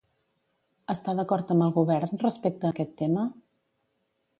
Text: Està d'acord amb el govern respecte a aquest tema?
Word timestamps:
Està 0.93 1.15
d'acord 1.21 1.53
amb 1.57 1.67
el 1.67 1.75
govern 1.77 2.21
respecte 2.27 2.69
a 2.71 2.75
aquest 2.77 3.01
tema? 3.05 3.31